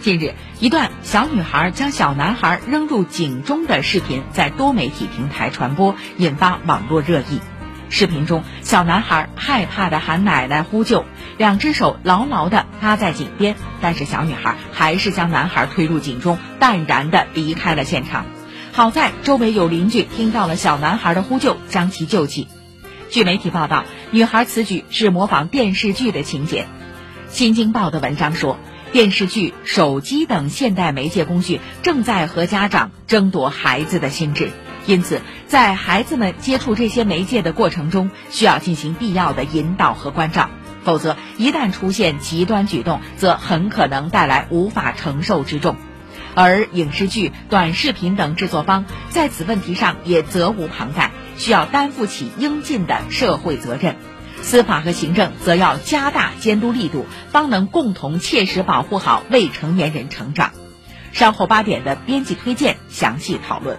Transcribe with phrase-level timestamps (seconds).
[0.00, 7.40] 近日，一段小女孩将小男孩扔入井中的视频在多媒体平台传播，引发网络热议。
[7.90, 11.04] 视频中，小男孩害怕地喊奶奶呼救，
[11.36, 18.24] 两只手牢牢地搭在井边，但是小女孩还是将男孩推入井中，淡然地离开了现场。
[18.70, 22.46] 好在周围有邻居听到了小男孩的呼救，将其救起。
[23.10, 26.62] 据媒体报道，女孩此举是模仿电视剧的情节。
[27.30, 28.60] 《新京报》的文章说。
[28.90, 34.50] 电视剧、手机等现代媒介工具正在和家长争夺孩子的心智，
[34.86, 40.48] 因此，在孩子们接触这些媒介的过程中，需要进行必要的引导和关照，
[40.84, 45.76] 否则一旦出现极端举动，则很可能带来无法承受之重。
[46.34, 53.96] 而影视剧、短视频等制作方在此问题上也责无旁贷，需要担负起应尽的社会责任。
[54.42, 60.52] 司法和行政则要加大监督力度，方能共同切实保护好未成年人成长。
[61.12, 63.78] 稍后八点的编辑推荐详细讨论。